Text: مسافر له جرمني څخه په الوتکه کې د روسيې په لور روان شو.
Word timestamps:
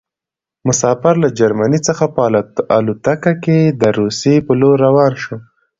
مسافر 0.67 1.13
له 1.23 1.29
جرمني 1.39 1.79
څخه 1.87 2.05
په 2.15 2.21
الوتکه 2.77 3.33
کې 3.43 3.59
د 3.81 3.83
روسيې 3.99 4.35
په 4.47 4.51
لور 4.59 4.75
روان 4.85 5.13
شو. 5.23 5.35